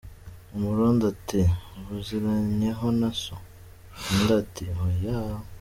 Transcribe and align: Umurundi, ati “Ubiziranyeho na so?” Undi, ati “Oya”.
Umurundi, 0.55 1.03
ati 1.13 1.41
“Ubiziranyeho 1.79 2.85
na 2.99 3.09
so?” 3.21 3.35
Undi, 4.11 4.31
ati 4.41 4.63
“Oya”. 4.85 5.19